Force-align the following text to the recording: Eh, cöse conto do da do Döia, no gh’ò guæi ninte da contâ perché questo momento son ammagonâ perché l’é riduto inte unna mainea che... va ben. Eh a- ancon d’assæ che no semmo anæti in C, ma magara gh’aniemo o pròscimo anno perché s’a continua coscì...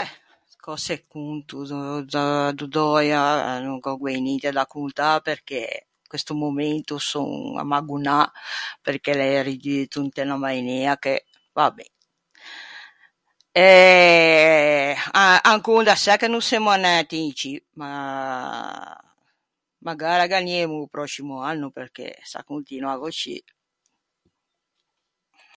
Eh, 0.00 0.10
cöse 0.62 0.96
conto 1.12 1.56
do 1.70 1.80
da 2.12 2.24
do 2.58 2.66
Döia, 2.76 3.22
no 3.64 3.72
gh’ò 3.82 3.92
guæi 4.00 4.18
ninte 4.26 4.50
da 4.58 4.64
contâ 4.74 5.08
perché 5.28 5.60
questo 6.10 6.32
momento 6.44 6.94
son 7.10 7.30
ammagonâ 7.62 8.20
perché 8.86 9.10
l’é 9.18 9.30
riduto 9.48 9.96
inte 10.06 10.20
unna 10.24 10.36
mainea 10.44 10.94
che... 11.04 11.14
va 11.56 11.66
ben. 11.76 11.92
Eh 13.66 14.92
a- 15.22 15.40
ancon 15.52 15.82
d’assæ 15.86 16.14
che 16.20 16.28
no 16.30 16.40
semmo 16.48 16.70
anæti 16.76 17.16
in 17.26 17.32
C, 17.38 17.40
ma 17.78 17.90
magara 19.86 20.24
gh’aniemo 20.30 20.76
o 20.82 20.90
pròscimo 20.94 21.34
anno 21.50 21.66
perché 21.78 22.06
s’a 22.30 22.40
continua 22.50 23.00
coscì... 23.02 23.36